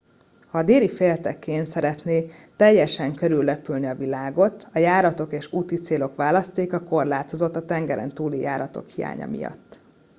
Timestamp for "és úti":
5.31-5.75